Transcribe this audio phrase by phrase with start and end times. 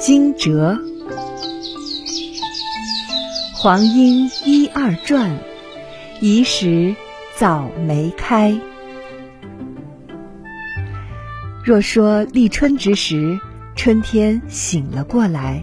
[0.00, 0.78] 惊蛰，
[3.54, 5.30] 黄莺一二转，
[6.22, 6.96] 宜时
[7.36, 8.58] 早梅开。
[11.62, 13.38] 若说立春之时，
[13.76, 15.62] 春天醒了过来；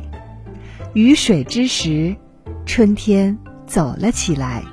[0.93, 2.15] 雨水之时，
[2.64, 4.64] 春天走了起来。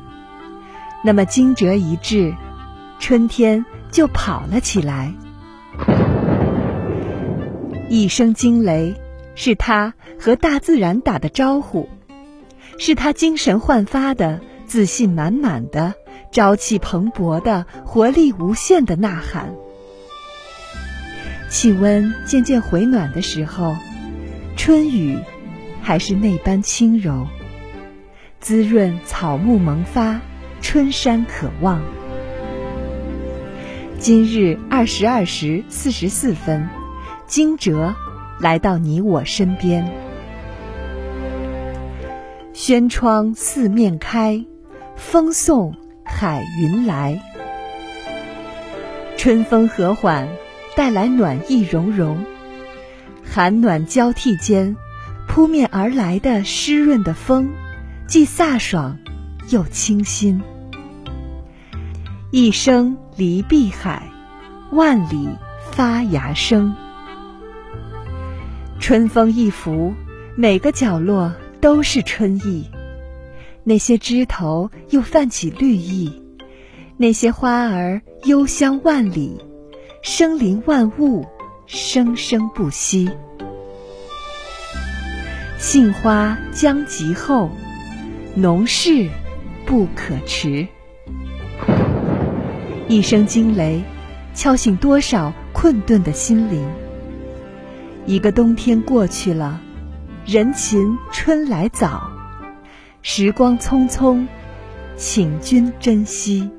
[1.02, 2.34] 那么惊蛰一至，
[2.98, 5.14] 春天就跑了起来。
[7.88, 8.94] 一声惊雷。
[9.34, 11.88] 是他和大自然打的招呼，
[12.78, 15.94] 是他精神焕发的、自信满满的、
[16.30, 19.52] 朝气蓬勃的、活力无限的呐喊。
[21.50, 23.76] 气温渐渐回暖的时候，
[24.56, 25.18] 春雨
[25.82, 27.26] 还是那般轻柔，
[28.40, 30.20] 滋润草木萌发，
[30.60, 31.82] 春山可望。
[33.98, 36.68] 今日二十二时四十四分，
[37.26, 37.94] 惊蛰。
[38.40, 39.88] 来到你我身边，
[42.52, 44.44] 轩窗四面开，
[44.96, 47.20] 风送海云来。
[49.16, 50.28] 春风和缓，
[50.76, 52.24] 带来暖意融融。
[53.24, 54.76] 寒暖交替间，
[55.26, 57.48] 扑面而来的湿润的风，
[58.06, 58.98] 既飒爽
[59.48, 60.42] 又清新。
[62.30, 64.02] 一声离碧海，
[64.72, 65.28] 万里
[65.70, 66.74] 发芽生。
[68.80, 69.94] 春风一拂，
[70.36, 72.68] 每个角落都是春意。
[73.62, 76.22] 那些枝头又泛起绿意，
[76.98, 79.40] 那些花儿幽香万里，
[80.02, 81.24] 生灵万物
[81.66, 83.10] 生生不息。
[85.58, 87.48] 杏花将及后，
[88.34, 89.08] 农事
[89.64, 90.68] 不可迟。
[92.86, 93.82] 一声惊雷，
[94.34, 96.68] 敲醒多少困顿的心灵。
[98.06, 99.60] 一个冬天过去了，
[100.26, 102.10] 人勤春来早，
[103.00, 104.26] 时光匆匆，
[104.94, 106.50] 请君珍惜。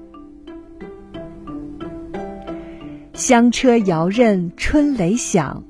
[3.14, 5.64] 香车遥认春雷响，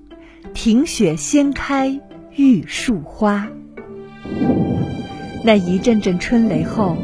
[0.53, 1.99] 庭雪先开
[2.35, 3.45] 玉树花。
[5.43, 6.95] 那一阵阵春雷后，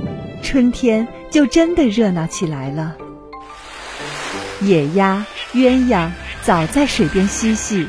[0.41, 2.95] 春天就真的热闹起来了。
[4.61, 6.09] 野鸭、鸳鸯
[6.41, 7.85] 早在水边嬉戏。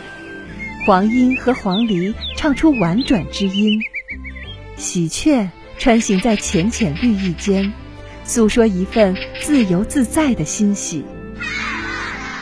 [0.84, 3.80] 黄莺和黄鹂唱出婉转之音，
[4.76, 5.48] 喜鹊
[5.78, 7.72] 穿行在浅浅绿意间，
[8.24, 11.04] 诉说一份自由自在的欣喜。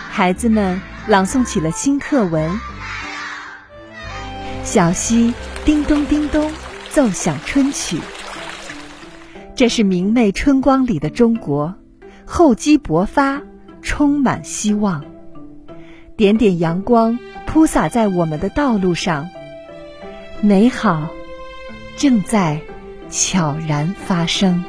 [0.08, 2.50] 孩子们朗诵起了新课文，
[4.64, 5.34] 小溪
[5.66, 6.50] 叮咚叮咚
[6.88, 7.98] 奏响春曲。
[9.54, 11.74] 这是明媚春光里的中国，
[12.24, 13.42] 厚积薄发，
[13.82, 15.04] 充满希望。
[16.16, 17.18] 点点阳光。
[17.52, 19.28] 铺洒在我们的道路上，
[20.40, 21.08] 美好
[21.96, 22.60] 正在
[23.10, 24.62] 悄然发生。